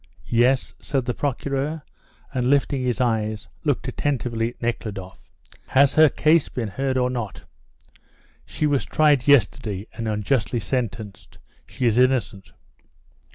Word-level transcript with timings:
"Yes?" 0.31 0.73
said 0.79 1.05
the 1.05 1.13
Procureur, 1.13 1.83
and, 2.33 2.49
lifting 2.49 2.81
his 2.81 2.99
eyes, 2.99 3.47
looked 3.63 3.87
attentively 3.87 4.49
at 4.49 4.59
Nekhludoff. 4.59 5.29
"Has 5.67 5.93
her 5.93 6.09
case 6.09 6.49
been 6.49 6.69
heard 6.69 6.97
or 6.97 7.11
not?" 7.11 7.43
"She 8.43 8.65
was 8.65 8.83
tried 8.83 9.27
yesterday, 9.27 9.85
and 9.93 10.07
unjustly 10.07 10.59
sentenced; 10.59 11.37
she 11.67 11.85
is 11.85 11.99
innocent." 11.99 12.53